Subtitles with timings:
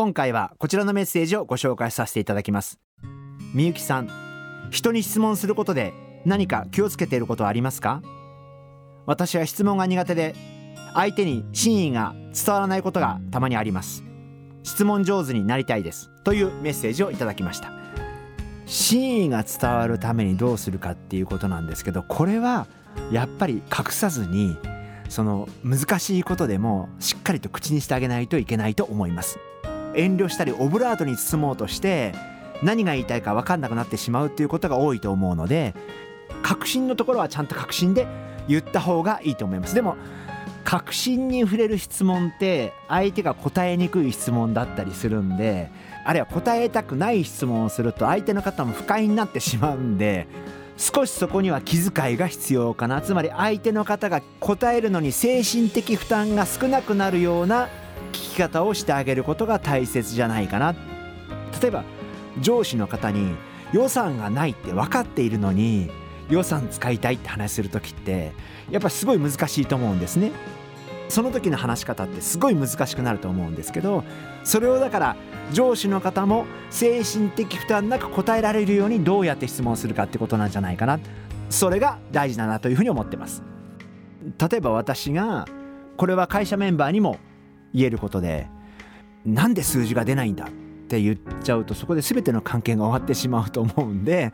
[0.00, 2.80] 今回はこちらのメッセージをご紹介させていただきます。
[3.52, 4.08] みゆきさん
[4.70, 5.92] 人に質問することで
[6.24, 8.00] 何か気をつけていることはありますか？
[9.04, 10.34] 私は質問が苦手で
[10.94, 14.02] 相手に真意が伝わらないことがたまにあります。
[14.62, 16.08] 質問上手になりたいです。
[16.24, 17.70] というメッセージをいただきました。
[18.64, 22.68] 真意が伝わるためにどうするかっていうことなんですけどこれは
[23.12, 24.56] やっぱり隠さずに
[25.10, 29.38] その難しいことでもしっかりと口にしてあげないといけないと思います。
[29.94, 32.14] 遠慮したりオブラートに包もうとして
[32.62, 35.74] 何が言いたいか分かんなくなってしまうっていうことが多いと思うので
[36.42, 38.06] 確信のところはちゃんと確信で
[38.48, 39.74] 言った方がいいと思います。
[39.74, 39.96] でも
[40.64, 45.70] 確信に触れる質問って相手が答えにくい質問だったりするんで
[46.04, 50.28] あるいは答えたくない質問をすると相手の方も不快になってしまうんで
[50.76, 53.00] 少しそこには気遣いが必要かな。
[53.00, 57.68] つまり相手の方が答えるのに精神的負担が少なくなるような
[58.40, 60.74] 方をしてあげることが大切じゃないかな。
[61.60, 61.84] 例えば
[62.40, 63.34] 上司の方に
[63.72, 65.90] 予算がないって分かっているのに
[66.28, 68.32] 予算使いたいって話する時って
[68.70, 70.32] やっぱすごい難しいと思うんですね。
[71.08, 74.04] その時の話し方ってすごい難しくなると思うんですけど
[74.44, 75.16] それをだから
[75.52, 81.00] 上司の方も精神的負担なく答えられるようにどうやって質問するかってことなんじゃないかな。
[81.50, 83.42] それが大事だなというふうに思ってます。
[84.38, 85.46] 例えば私が
[85.96, 87.18] これは会社メンバーにも
[87.74, 88.48] 言えることで
[89.24, 90.48] なんで数字が出ないんだっ
[90.88, 94.32] て言っちゃうとそこで全ての関係が終わってしまうと思うんで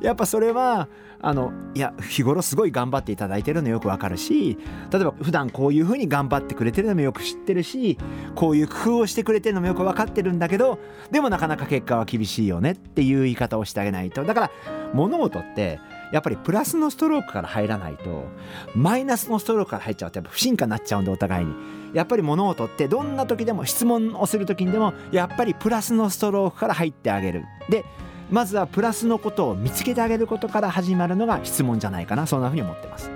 [0.00, 0.88] やっぱそれは
[1.20, 4.58] あのいや日頃すごい頑張っていただいてるのよくわかるし
[4.90, 7.98] 例えば普段こういうふうに頑張ってくれてるのもよく知ってるし
[8.34, 10.78] こういう工夫をしてくれてるのもよく分かってるんだけど
[11.10, 14.24] でもなかなか結果は厳しいよねっていう言い方をしてあげないと。
[14.24, 14.50] だから
[14.94, 15.78] 物事って
[16.12, 18.24] やっぱりプラスのストロークから入らないと
[18.76, 21.54] マイナスのストロークから入っちゃうとやっぱ不信感になっちゃうんでお互いに。
[21.92, 27.44] やっぱり物事ってどんな時でも質問をする時にでもやっぱりプラスのストロークから入ってあげる。
[27.68, 27.84] で
[28.30, 33.10] まずはプラスのことを見つけてあげることから始まるのが質問じゃないかなそんなふうに思ってます。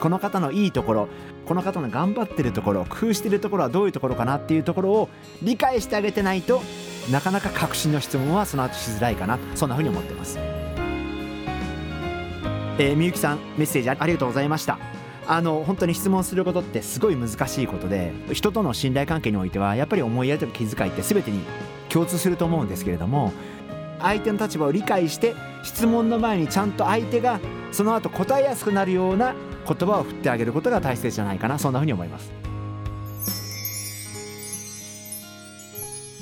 [0.00, 1.08] この方のいいところ
[1.46, 5.08] この方の頑張ってるところ工夫してるところはどういうところかなっていうところを
[5.42, 6.62] 理解してあげてないと
[7.10, 10.38] なかなか確信の質問はその後しづらいかなそんなふうに思ってます。
[12.78, 14.78] えー、みゆきさんメッセージありがとうございました。
[15.26, 21.40] あの本当に質問することってすごい難しいことで人との信頼関係においてはやっぱり思いやりと気遣いって全てに
[21.88, 23.32] 共通すると思うんですけれども
[24.00, 27.40] 相手の立場を理解して質問の前にちゃんと相手が
[27.72, 29.34] その後答えやすくなるような
[29.66, 32.30] 言葉を振ってあげることが大切じゃないかなそんなふうに思います。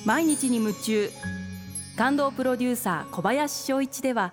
[0.04, 1.10] 毎日に夢中。
[1.96, 4.32] 感動プロデューサー小林翔一では